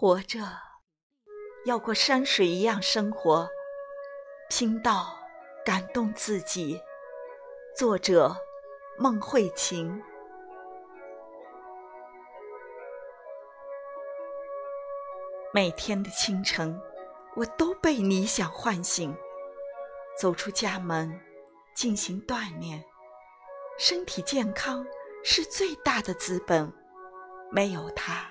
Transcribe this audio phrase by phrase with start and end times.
[0.00, 0.38] 活着，
[1.66, 3.46] 要过山水一样生活，
[4.48, 5.14] 拼到
[5.62, 6.80] 感动自己。
[7.76, 8.34] 作者：
[8.96, 10.02] 孟慧琴。
[15.52, 16.80] 每天的清晨，
[17.36, 19.14] 我都被理想唤醒，
[20.18, 21.20] 走出家门，
[21.74, 22.82] 进行锻炼。
[23.78, 24.82] 身体健康
[25.22, 26.72] 是最大的资本，
[27.50, 28.30] 没有它。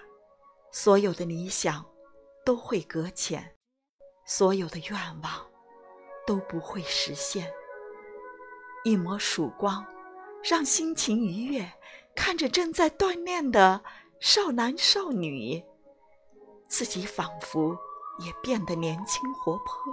[0.71, 1.83] 所有的理想
[2.45, 3.55] 都会搁浅，
[4.25, 5.47] 所有的愿望
[6.27, 7.51] 都不会实现。
[8.83, 9.85] 一抹曙光，
[10.43, 11.71] 让心情愉悦，
[12.15, 13.83] 看着正在锻炼的
[14.19, 15.63] 少男少女，
[16.67, 17.75] 自己仿佛
[18.19, 19.83] 也变得年轻活泼。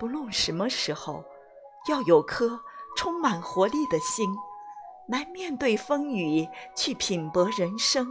[0.00, 1.24] 不论什么时候，
[1.88, 2.60] 要有颗
[2.96, 4.28] 充满活力的心，
[5.08, 8.06] 来面对风雨，去品搏人生。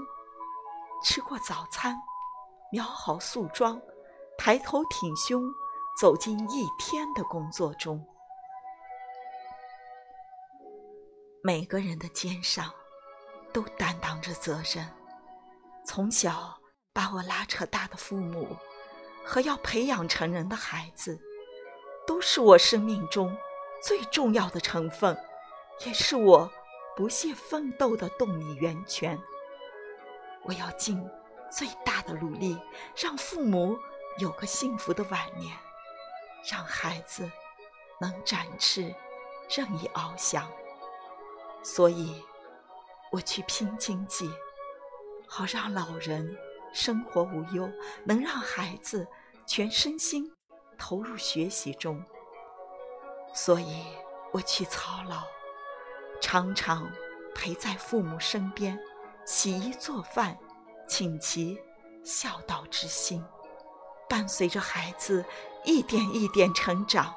[1.04, 2.02] 吃过早餐，
[2.72, 3.80] 描好素妆，
[4.38, 5.44] 抬头挺胸，
[6.00, 8.04] 走进一天的工作中。
[11.44, 12.74] 每个人的肩上
[13.52, 14.90] 都担当着责任。
[15.86, 16.58] 从小
[16.94, 18.56] 把我拉扯大的父母，
[19.26, 21.20] 和要培养成人的孩子，
[22.08, 23.36] 都是我生命中
[23.84, 25.18] 最重要的成分，
[25.86, 26.50] 也是我
[26.96, 29.22] 不懈奋斗的动力源泉。
[30.46, 31.10] 我要尽
[31.50, 32.60] 最大的努力，
[32.96, 33.78] 让父母
[34.20, 35.56] 有个幸福的晚年，
[36.52, 37.30] 让孩子
[38.02, 38.94] 能展翅，
[39.56, 40.50] 任意翱翔。
[41.64, 42.22] 所以，
[43.12, 44.30] 我去拼经济，
[45.28, 46.38] 好让老人
[46.74, 47.72] 生活无忧，
[48.04, 49.08] 能让孩子
[49.46, 50.36] 全身心
[50.78, 52.04] 投入学习中。
[53.34, 53.86] 所以
[54.34, 55.24] 我去操劳，
[56.20, 56.92] 常常
[57.34, 58.78] 陪在父母身边。
[59.26, 60.38] 洗衣做饭，
[60.88, 61.58] 请其
[62.04, 63.24] 孝道之心，
[64.10, 65.24] 伴随着孩子
[65.64, 67.16] 一点一点成长，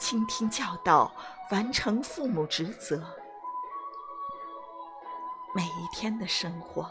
[0.00, 1.12] 倾听教导，
[1.50, 3.02] 完成父母职责。
[5.54, 6.90] 每一天的生活，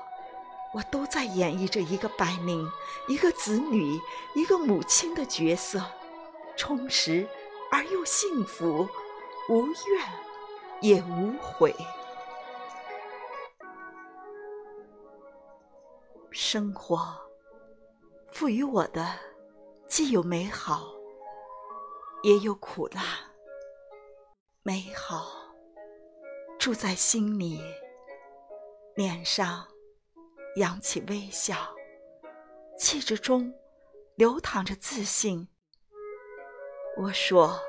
[0.74, 2.70] 我都在演绎着一个白领、
[3.08, 4.00] 一个子女、
[4.34, 5.84] 一个母亲的角色，
[6.56, 7.28] 充实
[7.72, 8.88] 而又幸福，
[9.50, 10.10] 无怨
[10.82, 11.76] 也无悔。
[16.40, 17.20] 生活
[18.30, 19.18] 赋予我的，
[19.88, 20.84] 既有美好，
[22.22, 23.02] 也有苦辣。
[24.62, 25.26] 美好
[26.60, 27.60] 住在心里，
[28.94, 29.68] 脸上
[30.58, 31.56] 扬起微笑，
[32.78, 33.52] 气质中
[34.14, 35.50] 流淌着自信。
[36.98, 37.60] 我说，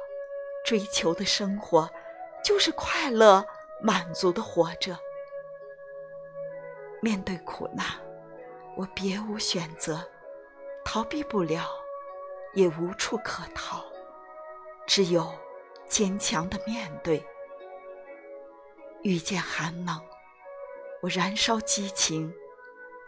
[0.66, 1.88] 追求的生活
[2.44, 3.42] 就是快乐、
[3.82, 4.98] 满足的活着。
[7.00, 7.86] 面对苦难。
[8.78, 10.08] 我别无选择，
[10.84, 11.68] 逃避不了，
[12.54, 13.84] 也无处可逃，
[14.86, 15.28] 只有
[15.88, 17.26] 坚强的面对。
[19.02, 20.00] 遇见寒冷，
[21.02, 22.32] 我燃烧激情，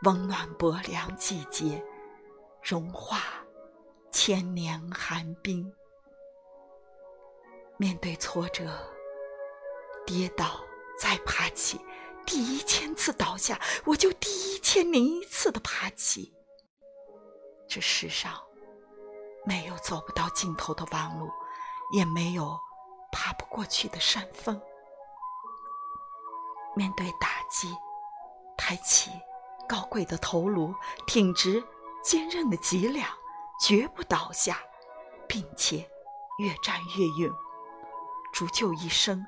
[0.03, 1.81] 温暖薄凉季节，
[2.61, 3.21] 融化
[4.11, 5.73] 千年寒冰。
[7.77, 8.69] 面对挫折，
[10.05, 10.65] 跌倒
[10.99, 11.81] 再爬起。
[12.27, 16.33] 第一千次倒下，我就第一千零一次的爬起。
[17.69, 18.33] 这世上
[19.45, 21.29] 没有走不到尽头的弯路，
[21.93, 22.59] 也没有
[23.13, 24.61] 爬不过去的山峰。
[26.77, 27.77] 面对打击，
[28.57, 29.11] 抬起
[29.69, 30.75] 高贵的头颅，
[31.07, 31.63] 挺直
[32.03, 33.09] 坚韧的脊梁，
[33.61, 34.59] 绝不倒下，
[35.29, 35.79] 并且
[36.39, 37.33] 越战越勇，
[38.33, 39.27] 铸就一生。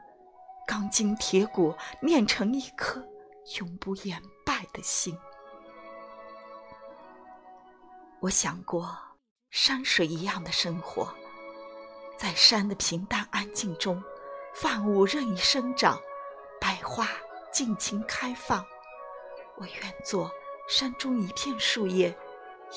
[0.67, 3.05] 钢筋铁骨炼成一颗
[3.59, 5.19] 永不言败的心。
[8.21, 8.97] 我想过
[9.51, 11.13] 山水一样的生活，
[12.17, 14.03] 在山的平淡安静中，
[14.63, 16.01] 万物任意生长，
[16.61, 17.09] 百花
[17.53, 18.65] 尽情开放。
[19.57, 20.31] 我愿做
[20.69, 22.17] 山中一片树叶，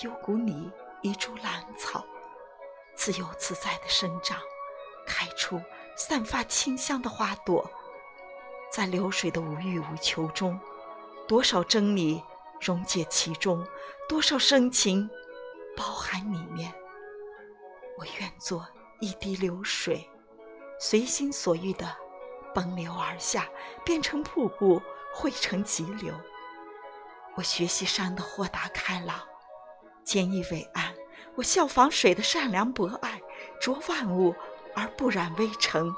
[0.03, 0.71] 幽谷里
[1.01, 2.03] 一株兰草，
[2.95, 4.39] 自由自在的生长，
[5.05, 5.61] 开出。
[5.95, 7.69] 散发清香的花朵，
[8.71, 10.59] 在流水的无欲无求中，
[11.27, 12.21] 多少真理
[12.59, 13.65] 溶解其中，
[14.07, 15.09] 多少深情
[15.75, 16.73] 包含里面。
[17.97, 18.67] 我愿做
[18.99, 20.05] 一滴流水，
[20.79, 21.95] 随心所欲的
[22.53, 23.47] 奔流而下，
[23.85, 24.81] 变成瀑布，
[25.13, 26.13] 汇成急流。
[27.35, 29.21] 我学习山的豁达开朗，
[30.03, 30.93] 坚毅伟岸；
[31.35, 33.21] 我效仿水的善良博爱，
[33.61, 34.35] 着万物。
[34.75, 35.93] 而不染微尘。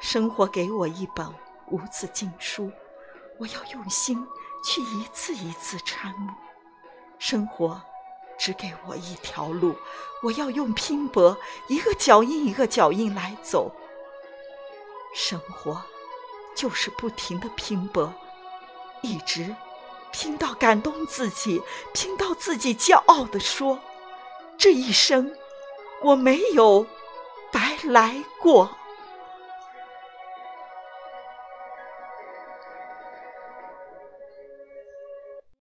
[0.00, 1.26] 生活给我一本
[1.68, 2.70] 无字经书，
[3.38, 4.26] 我要用心
[4.64, 6.30] 去一次一次参悟。
[7.18, 7.80] 生活
[8.36, 9.76] 只给我一条路，
[10.22, 11.36] 我要用拼搏，
[11.68, 13.70] 一个脚印一个脚印来走。
[15.14, 15.80] 生活
[16.56, 18.12] 就是不停的拼搏，
[19.02, 19.54] 一直
[20.10, 21.62] 拼到感动自己，
[21.92, 23.78] 拼到自己骄傲的说
[24.58, 25.32] ：“这一生
[26.02, 26.86] 我没有
[27.84, 28.70] 来过。”